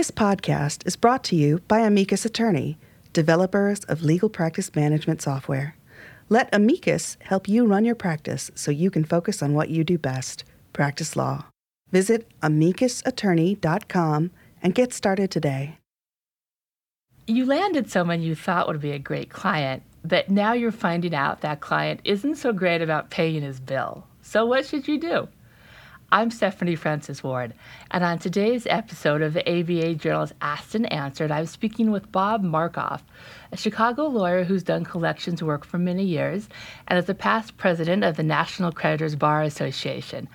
[0.00, 2.78] This podcast is brought to you by Amicus Attorney,
[3.12, 5.76] developers of legal practice management software.
[6.30, 9.98] Let Amicus help you run your practice so you can focus on what you do
[9.98, 10.42] best
[10.72, 11.44] practice law.
[11.92, 14.30] Visit amicusattorney.com
[14.62, 15.76] and get started today.
[17.26, 21.42] You landed someone you thought would be a great client, but now you're finding out
[21.42, 24.06] that client isn't so great about paying his bill.
[24.22, 25.28] So, what should you do?
[26.12, 27.54] I'm Stephanie Francis Ward,
[27.92, 32.42] and on today's episode of the ABA Journal's Asked and Answered, I'm speaking with Bob
[32.42, 33.02] Markoff,
[33.52, 36.48] a Chicago lawyer who's done collections work for many years
[36.88, 40.26] and is a past president of the National Creditors Bar Association.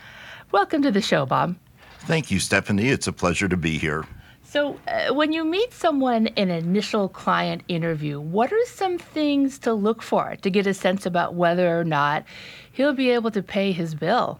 [0.53, 1.57] Welcome to the show, Bob.
[1.99, 2.87] Thank you, Stephanie.
[2.87, 4.05] It's a pleasure to be here.
[4.45, 9.59] So, uh, when you meet someone in an initial client interview, what are some things
[9.59, 12.23] to look for to get a sense about whether or not
[12.71, 14.39] he'll be able to pay his bill?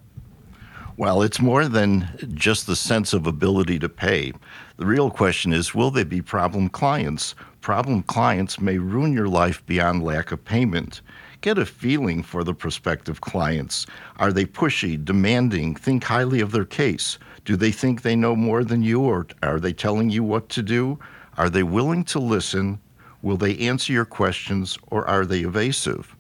[0.98, 4.32] Well, it's more than just the sense of ability to pay.
[4.78, 7.36] The real question is will they be problem clients?
[7.60, 11.02] Problem clients may ruin your life beyond lack of payment.
[11.42, 13.86] Get a feeling for the prospective clients.
[14.20, 17.20] Are they pushy, demanding, think highly of their case?
[17.44, 20.64] Do they think they know more than you, or are they telling you what to
[20.64, 20.98] do?
[21.38, 22.80] Are they willing to listen?
[23.22, 26.16] Will they answer your questions, or are they evasive?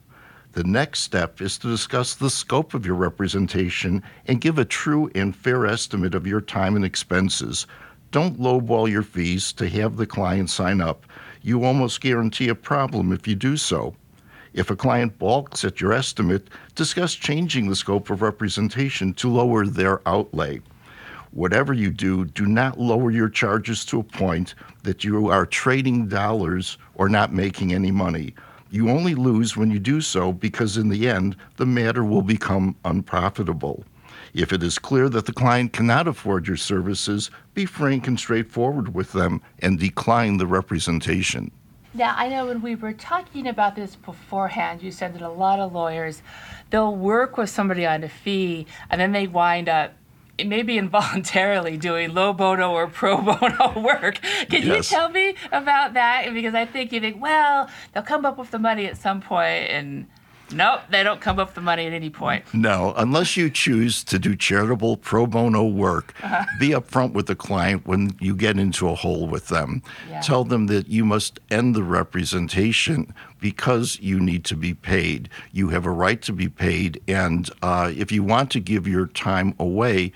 [0.56, 5.12] The next step is to discuss the scope of your representation and give a true
[5.14, 7.68] and fair estimate of your time and expenses.
[8.12, 11.06] Don't lowball your fees to have the client sign up.
[11.42, 13.98] You almost guarantee a problem if you do so.
[14.54, 19.68] If a client balks at your estimate, discuss changing the scope of representation to lower
[19.68, 20.62] their outlay.
[21.32, 26.08] Whatever you do, do not lower your charges to a point that you are trading
[26.08, 28.34] dollars or not making any money.
[28.76, 32.76] You only lose when you do so because, in the end, the matter will become
[32.84, 33.86] unprofitable.
[34.34, 38.94] If it is clear that the client cannot afford your services, be frank and straightforward
[38.94, 41.52] with them and decline the representation.
[41.94, 45.62] Now, I know when we were talking about this beforehand, you said that a lot
[45.62, 46.22] of lawyers,
[46.70, 49.94] they'll work with somebody on a fee and then they wind up
[50.44, 54.20] maybe involuntarily doing low bono or pro bono work.
[54.50, 54.92] Can yes.
[54.92, 56.34] you tell me about that?
[56.34, 59.70] Because I think you think, well, they'll come up with the money at some point
[59.70, 60.08] and
[60.52, 62.46] Nope, they don't come up with the money at any point.
[62.54, 66.46] No, unless you choose to do charitable pro bono work, uh-huh.
[66.60, 69.82] be upfront with the client when you get into a hole with them.
[70.10, 70.22] Yeah.
[70.22, 75.30] Tell them that you must end the representation because you need to be paid.
[75.52, 79.08] You have a right to be paid, and uh, if you want to give your
[79.08, 80.12] time away,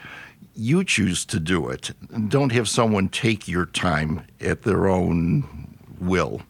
[0.56, 1.92] you choose to do it.
[2.28, 5.68] Don't have someone take your time at their own
[6.00, 6.42] will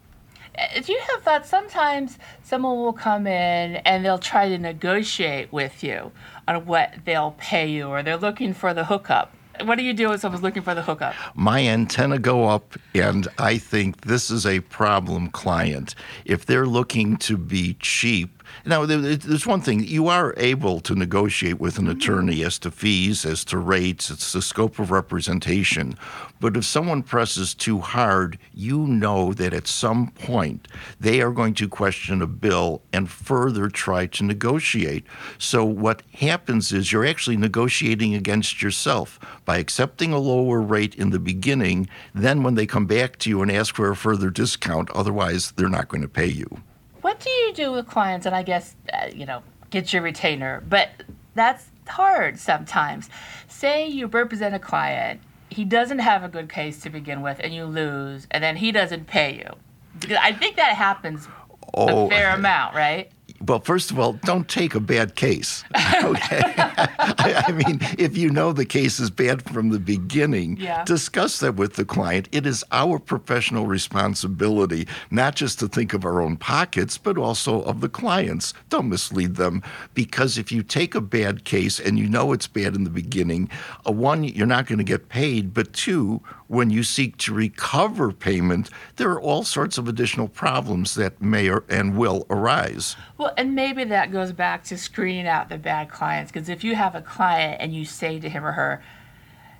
[0.83, 5.83] do you have that sometimes someone will come in and they'll try to negotiate with
[5.83, 6.11] you
[6.47, 9.33] on what they'll pay you or they're looking for the hookup
[9.63, 11.13] what do you do when someone's looking for the hookup?
[11.35, 15.95] My antenna go up, and I think this is a problem client.
[16.25, 21.59] If they're looking to be cheap, now, there's one thing you are able to negotiate
[21.59, 21.97] with an mm-hmm.
[21.97, 25.95] attorney as to fees, as to rates, it's the scope of representation.
[26.39, 30.67] But if someone presses too hard, you know that at some point
[30.99, 35.05] they are going to question a bill and further try to negotiate.
[35.37, 41.09] So, what happens is you're actually negotiating against yourself by accepting a lower rate in
[41.09, 41.89] the beginning.
[42.13, 45.69] Then, when they come back to you and ask for a further discount, otherwise, they're
[45.69, 46.61] not going to pay you
[47.09, 48.27] what do you do with clients?
[48.27, 50.89] And I guess, uh, you know, get your retainer, but
[51.33, 53.09] that's hard sometimes.
[53.47, 55.19] Say you represent a client,
[55.49, 58.71] he doesn't have a good case to begin with, and you lose, and then he
[58.71, 59.55] doesn't pay you.
[59.99, 61.27] Because I think that happens
[61.73, 63.11] oh, a fair amount, right?
[63.45, 65.63] Well, first of all, don't take a bad case.
[66.01, 66.41] Okay.
[66.57, 70.85] I mean, if you know the case is bad from the beginning, yeah.
[70.85, 72.29] discuss that with the client.
[72.31, 77.61] It is our professional responsibility not just to think of our own pockets, but also
[77.63, 78.53] of the clients.
[78.69, 79.61] Don't mislead them
[79.93, 83.49] because if you take a bad case and you know it's bad in the beginning,
[83.85, 88.11] uh, one, you're not going to get paid, but two, when you seek to recover
[88.11, 92.95] payment, there are all sorts of additional problems that may or, and will arise.
[93.19, 96.73] Well, and maybe that goes back to screening out the bad clients because if you
[96.73, 98.81] have a client and you say to him or her,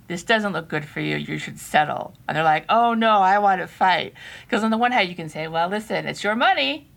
[0.07, 2.15] this doesn't look good for you, you should settle.
[2.27, 4.15] And they're like, oh no, I want to fight.
[4.45, 6.89] Because on the one hand, you can say, well, listen, it's your money,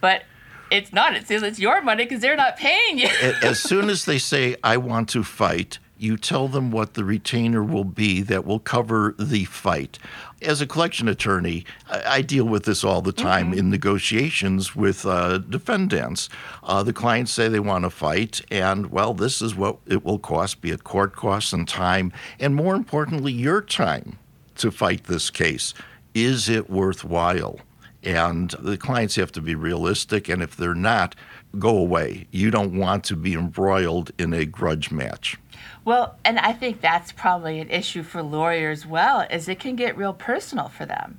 [0.00, 0.24] but
[0.72, 1.14] it's not.
[1.14, 3.08] It's, it's your money because they're not paying you.
[3.40, 7.62] as soon as they say, I want to fight, you tell them what the retainer
[7.62, 9.98] will be that will cover the fight.
[10.40, 13.58] As a collection attorney, I, deal with this all the time mm-hmm.
[13.58, 16.28] in negotiations with uh, defendants.
[16.64, 20.18] Uh, the clients say they want to fight, and well, this is what it will
[20.18, 24.18] cost, be it court costs and time, and more importantly, your time.
[24.56, 25.74] to fight this case.
[26.14, 27.60] Is it worthwhile?
[28.02, 31.14] And the clients have to be realistic, and if they're not,
[31.58, 32.26] go away.
[32.30, 35.38] You don't want to be embroiled in a grudge match.
[35.84, 39.96] Well, and I think that's probably an issue for lawyers well, is it can get
[39.96, 41.18] real personal for them.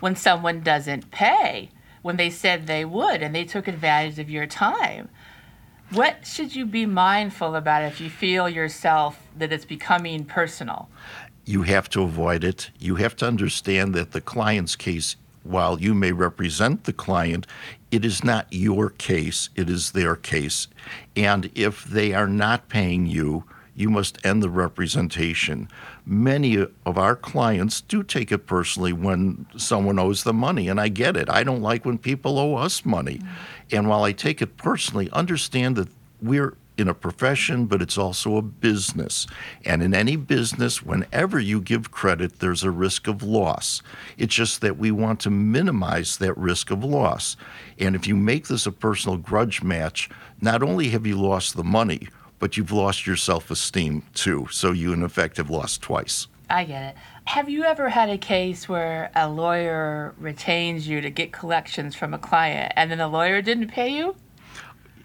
[0.00, 1.70] When someone doesn't pay
[2.06, 5.08] when they said they would and they took advantage of your time.
[5.90, 10.88] What should you be mindful about if you feel yourself that it's becoming personal?
[11.44, 12.70] You have to avoid it.
[12.78, 17.44] You have to understand that the client's case, while you may represent the client,
[17.90, 20.68] it is not your case, it is their case.
[21.16, 23.42] And if they are not paying you,
[23.76, 25.68] you must end the representation.
[26.06, 30.88] Many of our clients do take it personally when someone owes them money, and I
[30.88, 31.28] get it.
[31.28, 33.18] I don't like when people owe us money.
[33.18, 33.76] Mm-hmm.
[33.76, 35.88] And while I take it personally, understand that
[36.22, 39.26] we're in a profession, but it's also a business.
[39.64, 43.82] And in any business, whenever you give credit, there's a risk of loss.
[44.18, 47.36] It's just that we want to minimize that risk of loss.
[47.78, 51.64] And if you make this a personal grudge match, not only have you lost the
[51.64, 54.48] money, but you've lost your self esteem too.
[54.50, 56.28] So you, in effect, have lost twice.
[56.48, 56.96] I get it.
[57.24, 62.14] Have you ever had a case where a lawyer retains you to get collections from
[62.14, 64.14] a client and then the lawyer didn't pay you?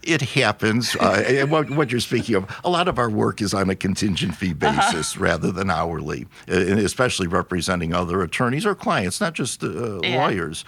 [0.04, 0.96] It happens.
[0.96, 4.36] Uh, what, what, you're speaking of, a lot of our work is on a contingent
[4.36, 4.92] fee uh-huh.
[4.92, 5.24] basis uh-huh.
[5.24, 10.18] rather than hourly, uh, especially representing other attorneys or clients, not just uh, yeah.
[10.18, 10.66] lawyers.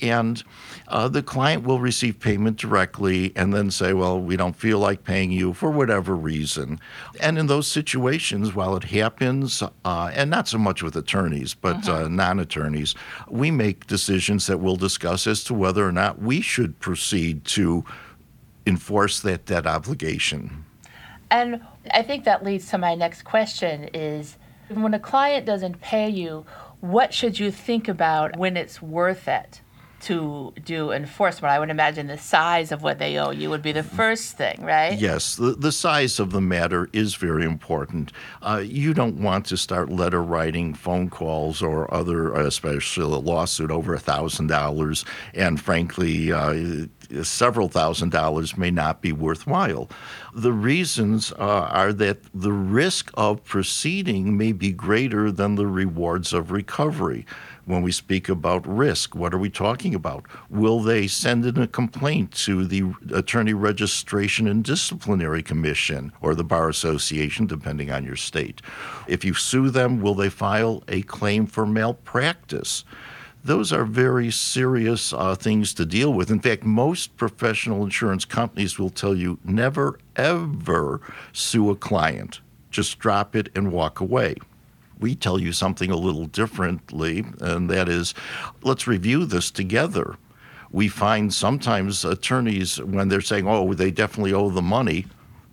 [0.00, 0.42] And
[0.88, 5.04] uh, the client will receive payment directly and then say, well, we don't feel like
[5.04, 6.78] paying you for whatever reason.
[7.20, 11.88] And in those situations, while it happens, uh, and not so much with attorneys, but
[11.88, 12.08] uh-huh.
[12.08, 12.94] non attorneys,
[13.28, 17.84] we make decisions that we'll discuss as to whether or not we should proceed to
[18.66, 20.64] enforce that debt obligation.
[21.30, 21.60] And
[21.90, 24.36] I think that leads to my next question is
[24.68, 26.44] when a client doesn't pay you,
[26.80, 29.60] what should you think about when it's worth it?
[29.98, 31.52] to do enforcement.
[31.52, 34.62] I would imagine the size of what they owe you would be the first thing,
[34.62, 34.98] right?
[34.98, 38.12] Yes, the, the size of the matter is very important.
[38.42, 43.70] Uh, you don't want to start letter writing, phone calls, or other, especially a lawsuit
[43.70, 45.04] over a thousand dollars,
[45.34, 46.32] and frankly.
[46.32, 46.86] Uh,
[47.22, 49.88] several thousand dollars may not be worthwhile.
[50.34, 56.32] The reasons uh, are that the risk of proceeding may be greater than the rewards
[56.32, 57.26] of recovery
[57.66, 60.24] when we speak about risk, what are we talking about?
[60.48, 66.44] Will they send in a complaint to the Attorney Registration and Disciplinary Commission or the
[66.44, 68.62] Bar Association, depending on your state?
[69.08, 72.84] If you sue them, will they file a claim for malpractice?
[73.46, 76.30] Those are very serious uh, things to deal with.
[76.30, 81.00] In fact, most professional insurance companies will tell you never, ever
[81.32, 82.40] sue a client.
[82.70, 84.36] Just drop it and walk away
[84.98, 88.14] we tell you something a little differently, and that is
[88.62, 90.16] let's review this together.
[90.70, 95.06] We find sometimes attorneys, when they're saying, oh, they definitely owe the money,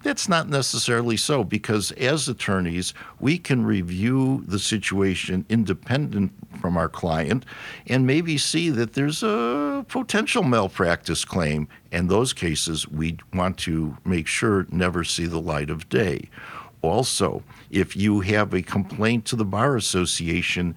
[0.04, 6.90] that's not necessarily so because as attorneys, we can review the situation independent from our
[6.90, 7.46] client
[7.88, 11.68] and maybe see that there's a potential malpractice claim.
[11.92, 16.30] And those cases we want to make sure never see the light of day.
[16.82, 20.76] Also, if you have a complaint to the Bar Association,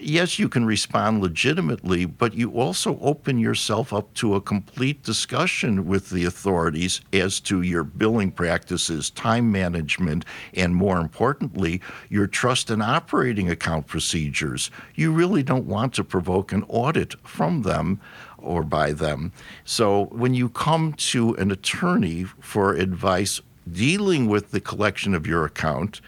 [0.00, 5.86] yes, you can respond legitimately, but you also open yourself up to a complete discussion
[5.86, 12.70] with the authorities as to your billing practices, time management, and more importantly, your trust
[12.70, 14.70] and operating account procedures.
[14.94, 18.00] You really don't want to provoke an audit from them
[18.38, 19.32] or by them.
[19.64, 23.40] So when you come to an attorney for advice
[23.70, 26.00] dealing with the collection of your account,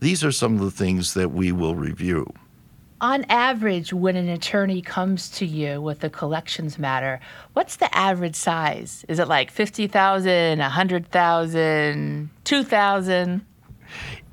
[0.00, 2.32] these are some of the things that we will review.
[3.04, 7.20] On average, when an attorney comes to you with a collections matter,
[7.52, 9.04] what's the average size?
[9.10, 13.46] Is it like 50,000, 100,000, 2,000?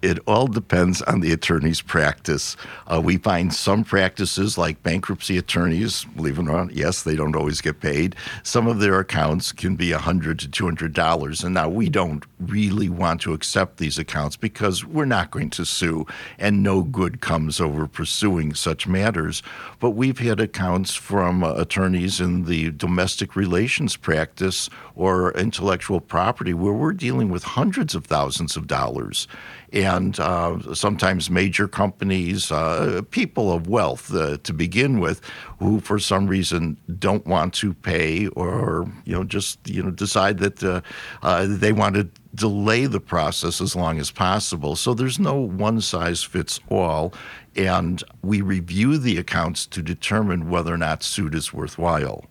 [0.02, 2.58] It all depends on the attorney's practice.
[2.88, 7.36] Uh, we find some practices, like bankruptcy attorneys, believe it or not, yes, they don't
[7.36, 8.16] always get paid.
[8.44, 11.44] Some of their accounts can be 100 to $200.
[11.44, 15.66] And now we don't really want to accept these accounts because we're not going to
[15.66, 16.06] sue,
[16.40, 19.44] and no good comes over pursuing such matters.
[19.80, 26.54] But we've had accounts from uh, attorneys in the domestic relations practice or intellectual property
[26.54, 29.28] where we're dealing with hundreds of thousands of dollars
[29.74, 35.22] and uh, sometimes major companies, uh, people of wealth uh, to begin with,
[35.60, 40.40] who for some reason don't want to pay or you know just you know decide
[40.40, 40.82] that uh,
[41.24, 44.76] uh, they want to delay the process as long as possible.
[44.76, 47.14] So there's no one size fits all.
[47.58, 52.26] And we review the accounts to determine whether or not suit is worthwhile.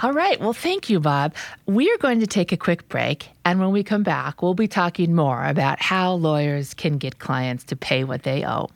[0.00, 0.38] All right.
[0.38, 1.34] Well, thank you, Bob.
[1.66, 3.30] We are going to take a quick break.
[3.44, 7.64] And when we come back, we'll be talking more about how lawyers can get clients
[7.64, 8.68] to pay what they owe.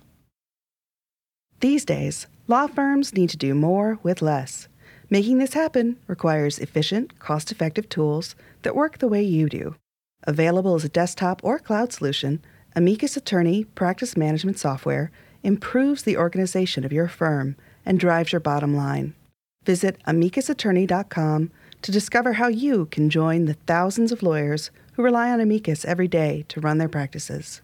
[1.60, 4.66] These days, law firms need to do more with less.
[5.10, 9.76] Making this happen requires efficient, cost effective tools that work the way you do.
[10.24, 12.42] Available as a desktop or cloud solution,
[12.74, 15.12] Amicus Attorney Practice Management Software
[15.44, 17.54] improves the organization of your firm
[17.86, 19.14] and drives your bottom line.
[19.64, 21.50] Visit amicusattorney.com
[21.82, 26.08] to discover how you can join the thousands of lawyers who rely on Amicus every
[26.08, 27.62] day to run their practices.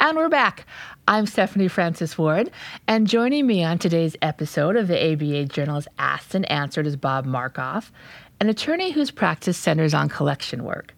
[0.00, 0.66] And we're back.
[1.08, 2.50] I'm Stephanie Francis Ward,
[2.86, 7.26] and joining me on today's episode of the ABA Journal's Asked and Answered is Bob
[7.26, 7.90] Markoff,
[8.40, 10.92] an attorney whose practice centers on collection work.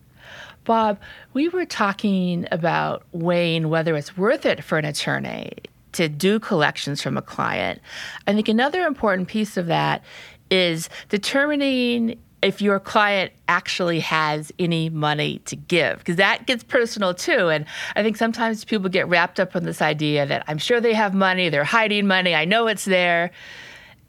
[0.65, 0.99] Bob,
[1.35, 5.53] we were talking about weighing whether it's worth it for an attorney
[5.97, 7.81] to do collections from a client.
[8.27, 10.03] I think another important piece of that
[10.51, 17.15] is determining if your client actually has any money to give because that gets personal
[17.15, 17.49] too.
[17.49, 17.65] And
[17.97, 21.15] i think sometimes people get wrapped up in this idea that i'm sure they have
[21.15, 23.31] money they're hiding money i know it's there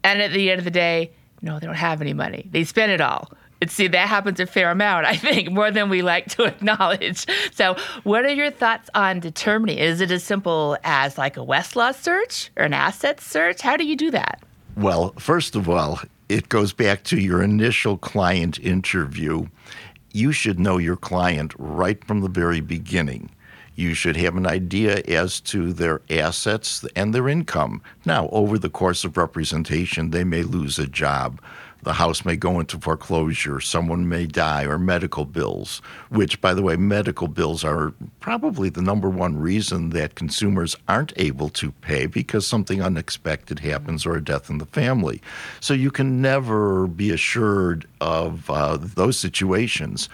[0.04, 1.10] and at the end of the day
[1.42, 2.46] no they don't have any money.
[2.50, 3.30] They spend it all
[3.66, 7.26] see that happens a fair amount i think more than we like to acknowledge.
[7.52, 11.94] So what are your thoughts on determining is it as simple as like a westlaw
[11.94, 13.60] search or an asset search?
[13.60, 14.42] How do you do that?
[14.76, 19.46] Well first of all it goes back to your initial client interview.
[20.12, 23.30] You should know your client right from the very beginning.
[23.76, 27.80] You should have an idea as to their assets and their income.
[28.04, 31.40] Now, over the course of representation, they may lose a job
[31.82, 36.62] the house may go into foreclosure, someone may die, or medical bills, which, by the
[36.62, 42.06] way, medical bills are probably the number one reason that consumers aren't able to pay
[42.06, 45.22] because something unexpected happens or a death in the family.
[45.60, 50.08] So you can never be assured of uh, those situations.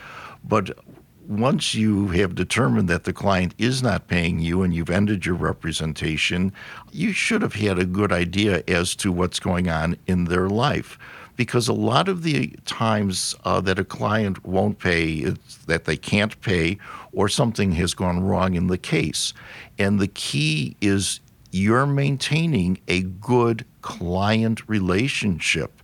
[0.44, 0.78] But
[1.26, 5.34] once you have determined that the client is not paying you and you've ended your
[5.34, 6.52] representation,
[6.92, 10.98] you should have had a good idea as to what's going on in their life
[11.36, 15.34] because a lot of the times uh, that a client won't pay,
[15.66, 16.78] that they can't pay,
[17.12, 19.32] or something has gone wrong in the case.
[19.78, 25.80] And the key is you're maintaining a good client relationship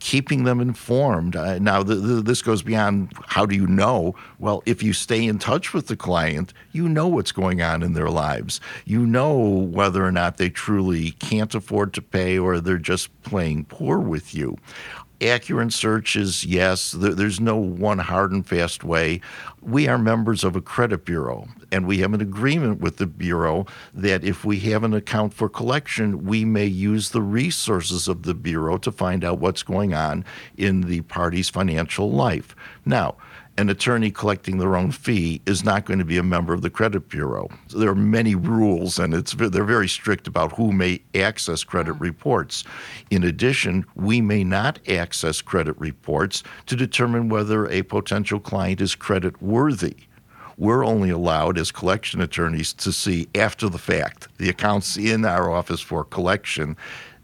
[0.00, 1.36] keeping them informed.
[1.36, 4.14] Uh, now, this goes beyond how do you know?
[4.38, 7.94] Well, if you stay in touch with the client, you know what's going on in
[7.94, 8.60] their lives.
[8.84, 13.64] You know whether or not they truly can't afford to pay or they're just playing
[13.66, 14.56] poor with you
[15.20, 16.92] accurate searches, yes.
[16.92, 19.20] There's no one hard and fast way.
[19.60, 23.66] We are members of a credit bureau, and we have an agreement with the bureau
[23.92, 28.34] that if we have an account for collection, we may use the resources of the
[28.34, 30.24] bureau to find out what's going on
[30.56, 32.54] in the party's financial life.
[32.84, 33.16] Now,
[33.58, 36.70] an attorney collecting their own fee is not going to be a member of the
[36.70, 37.48] credit bureau.
[37.66, 41.94] So there are many rules, and it's they're very strict about who may access credit
[41.94, 42.62] reports.
[43.10, 48.94] In addition, we may not access credit reports to determine whether a potential client is
[48.94, 49.96] credit worthy.
[50.56, 55.50] We're only allowed as collection attorneys to see after the fact the accounts in our
[55.50, 56.76] office for collection.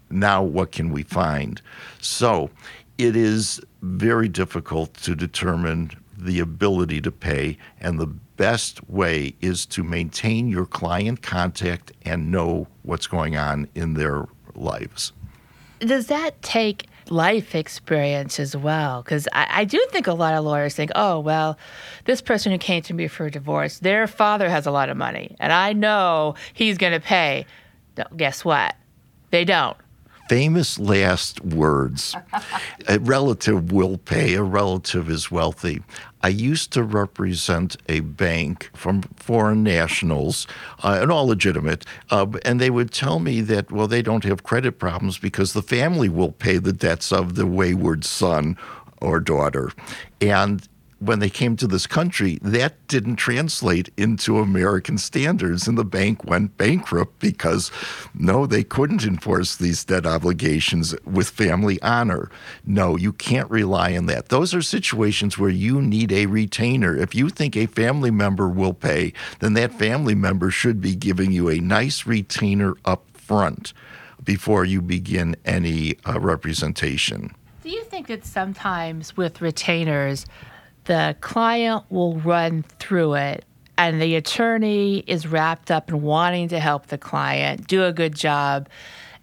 [0.09, 1.61] Now, what can we find?
[2.01, 2.49] So,
[2.97, 9.65] it is very difficult to determine the ability to pay, and the best way is
[9.67, 15.13] to maintain your client contact and know what's going on in their lives.
[15.79, 19.03] Does that take life experience as well?
[19.03, 21.57] Because I, I, do think a lot of lawyers think, oh, well,
[22.05, 24.97] this person who came to me for a divorce, their father has a lot of
[24.97, 27.45] money, and I know he's going to pay.
[27.97, 28.75] No, guess what?
[29.31, 29.77] They don't
[30.29, 32.15] famous last words.
[32.87, 35.81] a relative will pay, a relative is wealthy.
[36.23, 40.47] I used to represent a bank from foreign nationals,
[40.83, 44.43] uh, and all legitimate, uh, and they would tell me that, well, they don't have
[44.43, 48.57] credit problems because the family will pay the debts of the wayward son
[49.01, 49.71] or daughter.
[50.19, 50.67] And
[51.05, 56.23] when they came to this country, that didn't translate into American standards, and the bank
[56.25, 57.71] went bankrupt because
[58.13, 62.29] no, they couldn't enforce these debt obligations with family honor.
[62.65, 64.29] No, you can't rely on that.
[64.29, 66.95] Those are situations where you need a retainer.
[66.95, 71.31] If you think a family member will pay, then that family member should be giving
[71.31, 73.73] you a nice retainer up front
[74.23, 77.33] before you begin any uh, representation.
[77.63, 80.25] Do you think that sometimes with retainers,
[80.85, 83.45] the client will run through it
[83.77, 88.15] and the attorney is wrapped up in wanting to help the client do a good
[88.15, 88.69] job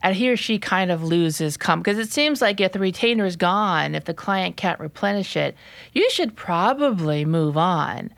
[0.04, 3.24] and he or she kind of loses come because it seems like if the retainer
[3.24, 5.56] is gone if the client can't replenish it
[5.92, 8.12] you should probably move on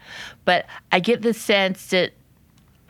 [0.45, 2.13] but i get the sense that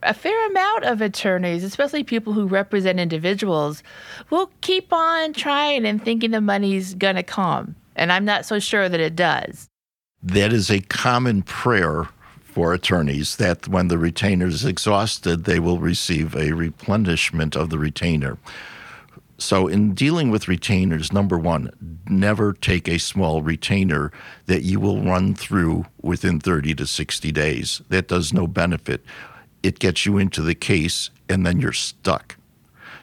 [0.04, 3.82] a fair amount of attorneys, especially people who represent individuals,
[4.30, 7.74] will keep on trying and thinking the money's going to come.
[7.96, 9.68] And I'm not so sure that it does.
[10.24, 12.08] That is a common prayer
[12.42, 17.78] for attorneys that when the retainer is exhausted, they will receive a replenishment of the
[17.78, 18.38] retainer.
[19.36, 24.12] So, in dealing with retainers, number one, never take a small retainer
[24.46, 27.82] that you will run through within 30 to 60 days.
[27.90, 29.04] That does no benefit.
[29.62, 32.36] It gets you into the case and then you're stuck.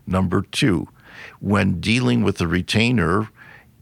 [0.07, 0.87] Number two,
[1.39, 3.29] when dealing with a retainer,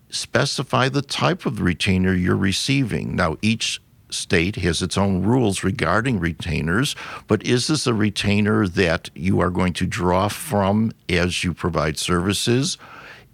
[0.09, 3.15] specify the type of retainer you're receiving.
[3.15, 6.95] Now, each state has its own rules regarding retainers,
[7.27, 11.97] but is this a retainer that you are going to draw from as you provide
[11.97, 12.77] services?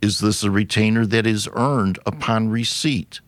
[0.01, 3.21] Is this a retainer that is earned upon receipt?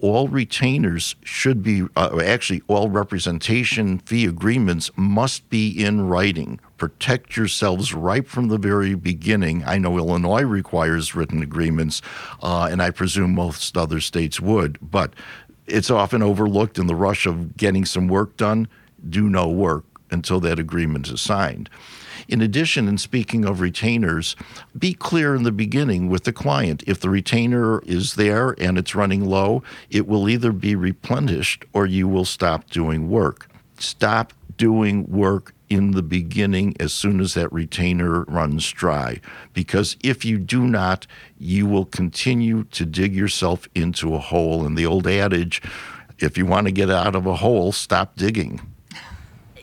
[0.00, 6.60] All retainers should be, uh, actually, all representation fee agreements must be in writing.
[6.76, 9.64] Protect yourselves right from the very beginning.
[9.64, 12.02] I know Illinois requires written agreements,
[12.42, 15.14] uh, and I presume most other states would, but
[15.66, 18.68] it's often overlooked in the rush of getting some work done.
[19.08, 21.70] Do no work until that agreement is signed.
[22.28, 24.34] In addition, in speaking of retainers,
[24.76, 26.82] be clear in the beginning with the client.
[26.86, 31.86] If the retainer is there and it's running low, it will either be replenished or
[31.86, 33.48] you will stop doing work.
[33.78, 39.20] Stop doing work in the beginning as soon as that retainer runs dry.
[39.52, 41.06] Because if you do not,
[41.38, 44.64] you will continue to dig yourself into a hole.
[44.64, 45.62] And the old adage,
[46.18, 48.60] if you want to get out of a hole, stop digging.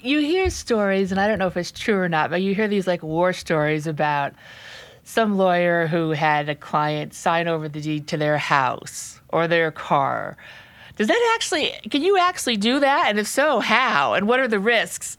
[0.04, 2.68] You hear stories, and I don't know if it's true or not, but you hear
[2.68, 4.34] these like war stories about
[5.06, 9.72] some lawyer who had a client sign over the deed to their house or their
[9.72, 10.36] car.
[10.98, 13.06] Does that actually, can you actually do that?
[13.08, 14.13] And if so, how?
[14.13, 15.18] And what are the risks?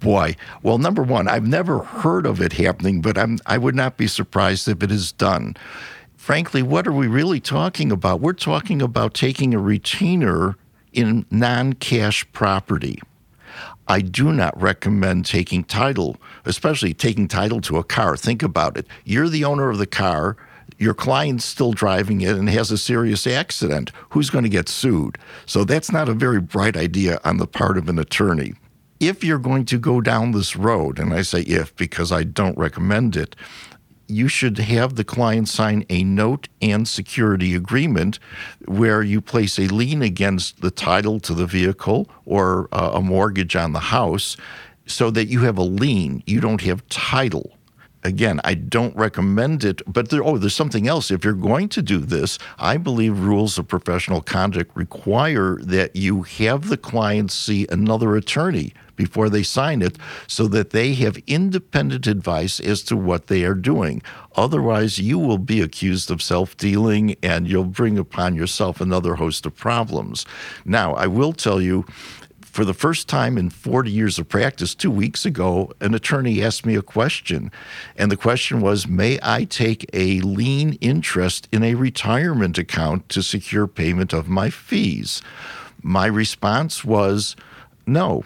[0.00, 0.34] Boy,
[0.64, 4.08] well, number one, I've never heard of it happening, but I'm, I would not be
[4.08, 5.56] surprised if it is done.
[6.16, 8.20] Frankly, what are we really talking about?
[8.20, 10.56] We're talking about taking a retainer
[10.92, 13.00] in non cash property.
[13.88, 18.16] I do not recommend taking title, especially taking title to a car.
[18.16, 18.86] Think about it.
[19.04, 20.36] You're the owner of the car.
[20.78, 23.90] Your client's still driving it and has a serious accident.
[24.10, 25.18] Who's going to get sued?
[25.46, 28.54] So that's not a very bright idea on the part of an attorney
[29.02, 32.56] if you're going to go down this road, and I say if because I don't
[32.56, 33.34] recommend it,
[34.12, 38.18] you should have the client sign a note and security agreement
[38.66, 43.56] where you place a lien against the title to the vehicle or uh, a mortgage
[43.56, 44.36] on the house
[44.86, 46.22] so that you have a lien.
[46.26, 47.56] You don't have title
[48.02, 51.10] again, I don't recommend it, but there, oh, there's something else.
[51.10, 56.22] If you're going to do this, I believe rules of professional conduct require that you
[56.22, 62.06] have the client see another attorney before they sign it so that they have independent
[62.06, 64.02] advice as to what they are doing.
[64.36, 69.46] Otherwise, you will be accused of self dealing and you'll bring upon yourself another host
[69.46, 70.26] of problems.
[70.64, 71.84] Now, I will tell you
[72.52, 76.66] for the first time in 40 years of practice, two weeks ago, an attorney asked
[76.66, 77.50] me a question.
[77.96, 83.22] And the question was May I take a lien interest in a retirement account to
[83.22, 85.22] secure payment of my fees?
[85.82, 87.36] My response was
[87.86, 88.22] no.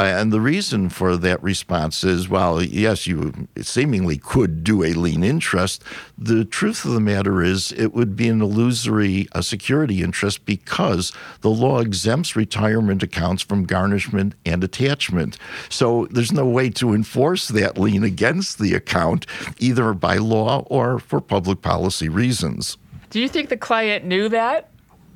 [0.00, 5.22] And the reason for that response is well, yes, you seemingly could do a lien
[5.22, 5.82] interest.
[6.16, 11.12] The truth of the matter is, it would be an illusory a security interest because
[11.42, 15.36] the law exempts retirement accounts from garnishment and attachment.
[15.68, 19.26] So there's no way to enforce that lien against the account,
[19.58, 22.78] either by law or for public policy reasons.
[23.10, 24.69] Do you think the client knew that?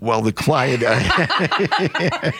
[0.04, 0.84] Well, the client.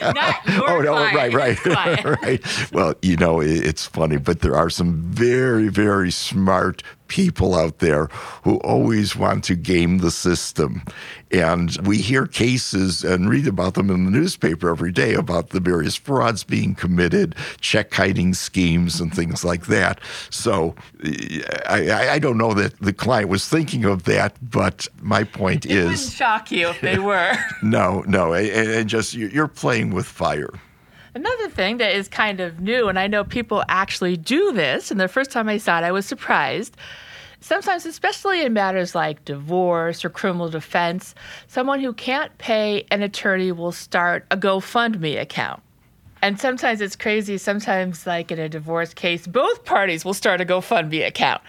[0.05, 0.33] Uh,
[0.67, 0.93] oh no!
[0.93, 2.71] Client, right, right, right.
[2.71, 8.05] Well, you know, it's funny, but there are some very, very smart people out there
[8.43, 10.83] who always want to game the system.
[11.41, 15.59] And we hear cases and read about them in the newspaper every day about the
[15.59, 19.99] various frauds being committed, check kiting schemes, and things like that.
[20.29, 20.75] So
[21.67, 25.71] I, I don't know that the client was thinking of that, but my point it
[25.71, 25.77] is.
[25.77, 27.35] It wouldn't shock you if they were.
[27.63, 28.33] no, no.
[28.33, 30.49] And, and just you're playing with fire.
[31.15, 34.99] Another thing that is kind of new, and I know people actually do this, and
[34.99, 36.75] the first time I saw it, I was surprised.
[37.39, 41.15] Sometimes, especially in matters like divorce or criminal defense,
[41.47, 45.61] someone who can't pay an attorney will start a GoFundMe account.
[46.21, 47.37] And sometimes it's crazy.
[47.37, 51.41] Sometimes, like in a divorce case, both parties will start a GoFundMe account.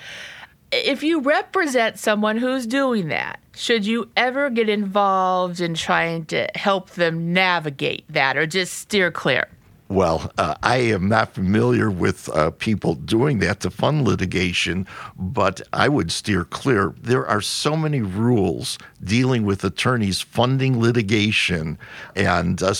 [0.72, 6.48] If you represent someone who's doing that, should you ever get involved in trying to
[6.54, 9.48] help them navigate that or just steer clear?
[9.88, 14.84] Well, uh, I am not familiar with uh, people doing that to fund litigation,
[15.16, 16.92] but I would steer clear.
[17.00, 21.78] There are so many rules dealing with attorneys funding litigation
[22.16, 22.74] and uh,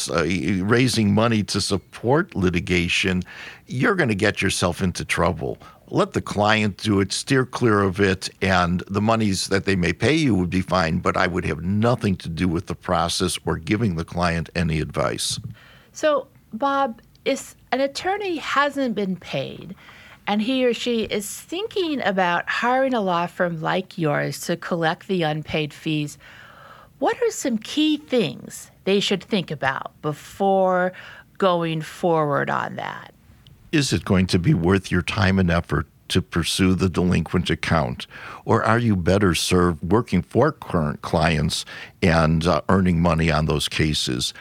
[0.64, 3.22] raising money to support litigation.
[3.68, 5.58] You're going to get yourself into trouble.
[5.88, 9.92] Let the client do it, steer clear of it, and the monies that they may
[9.92, 13.38] pay you would be fine, but I would have nothing to do with the process
[13.46, 15.38] or giving the client any advice.
[15.92, 19.74] So, Bob, if an attorney hasn't been paid
[20.26, 25.06] and he or she is thinking about hiring a law firm like yours to collect
[25.06, 26.18] the unpaid fees,
[26.98, 30.92] what are some key things they should think about before
[31.38, 33.12] going forward on that?
[33.72, 38.06] Is it going to be worth your time and effort to pursue the delinquent account?
[38.44, 41.64] Or are you better served working for current clients
[42.02, 44.32] and uh, earning money on those cases?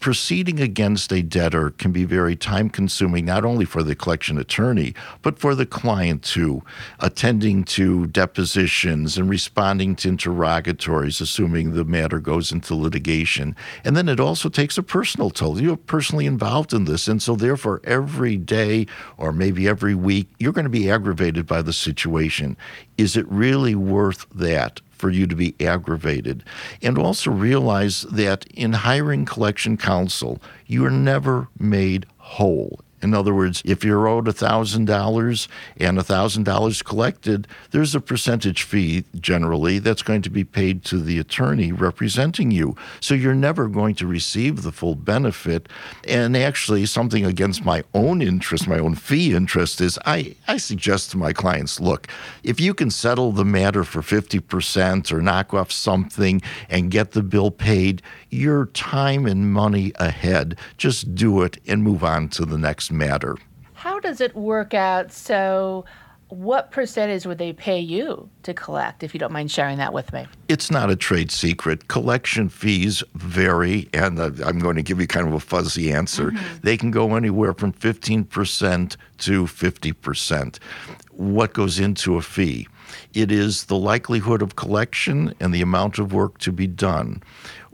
[0.00, 4.94] Proceeding against a debtor can be very time consuming, not only for the collection attorney,
[5.22, 6.62] but for the client too.
[7.00, 13.56] Attending to depositions and responding to interrogatories, assuming the matter goes into litigation.
[13.84, 15.60] And then it also takes a personal toll.
[15.60, 17.08] You're personally involved in this.
[17.08, 21.62] And so, therefore, every day or maybe every week, you're going to be aggravated by
[21.62, 22.56] the situation.
[22.98, 24.80] Is it really worth that?
[24.96, 26.44] For you to be aggravated.
[26.82, 32.80] And also realize that in hiring collection counsel, you are never made whole.
[33.02, 39.78] In other words, if you're owed $1,000 and $1,000 collected, there's a percentage fee generally
[39.78, 42.76] that's going to be paid to the attorney representing you.
[43.00, 45.68] So you're never going to receive the full benefit.
[46.06, 51.10] And actually, something against my own interest, my own fee interest, is I, I suggest
[51.10, 52.08] to my clients look,
[52.42, 57.22] if you can settle the matter for 50% or knock off something and get the
[57.22, 60.58] bill paid, your time and money ahead.
[60.76, 63.36] Just do it and move on to the next matter.
[63.74, 65.12] How does it work out?
[65.12, 65.84] So,
[66.28, 70.12] what percentage would they pay you to collect, if you don't mind sharing that with
[70.12, 70.26] me?
[70.48, 71.86] It's not a trade secret.
[71.86, 76.32] Collection fees vary, and uh, I'm going to give you kind of a fuzzy answer.
[76.32, 76.56] Mm-hmm.
[76.62, 80.58] They can go anywhere from 15% to 50%.
[81.12, 82.66] What goes into a fee?
[83.14, 87.22] It is the likelihood of collection and the amount of work to be done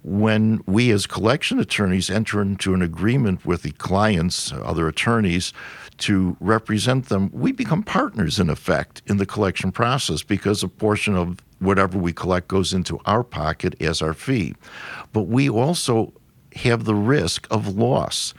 [0.04, 5.52] when we as collection attorneys enter into an agreement with the clients, other attorneys,
[5.98, 11.16] to represent them, we become partners in effect in the collection process because a portion
[11.16, 14.54] of whatever we collect goes into our pocket as our fee.
[15.12, 16.12] But we also
[16.56, 18.34] have the risk of loss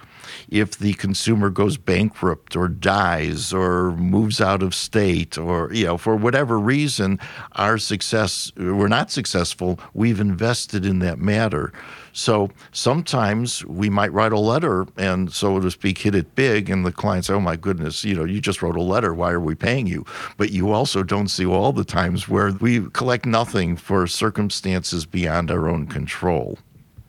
[0.50, 5.98] if the consumer goes bankrupt or dies or moves out of state or you know
[5.98, 7.20] for whatever reason
[7.54, 9.80] our success we're not successful.
[9.94, 11.74] We've invested in that matter.
[12.12, 16.86] So sometimes we might write a letter and so to speak hit it big and
[16.86, 19.14] the client say oh my goodness you know you just wrote a letter.
[19.14, 20.06] Why are we paying you?
[20.38, 25.52] But you also don't see all the times where we collect nothing for circumstances beyond
[25.52, 26.58] our own control.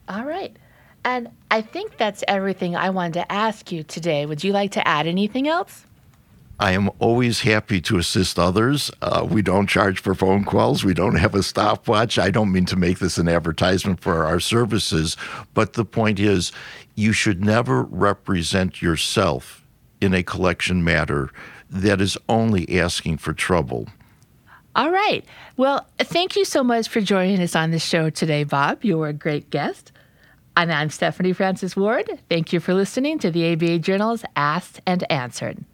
[0.07, 0.55] All right
[1.05, 4.25] and I think that's everything I wanted to ask you today.
[4.25, 5.85] Would you like to add anything else?
[6.59, 8.89] I am always happy to assist others.
[9.01, 10.83] Uh, we don't charge for phone calls.
[10.83, 12.17] We don't have a stopwatch.
[12.17, 15.15] I don't mean to make this an advertisement for our services,
[15.53, 16.51] but the point is
[16.95, 19.63] you should never represent yourself
[20.01, 21.29] in a collection matter
[21.69, 23.87] that is only asking for trouble.
[24.75, 25.25] All right.
[25.57, 28.83] Well, thank you so much for joining us on the show today, Bob.
[28.83, 29.91] You were a great guest.
[30.57, 32.09] And I'm Stephanie Francis Ward.
[32.29, 35.65] Thank you for listening to the ABA Journal's Asked and Answered.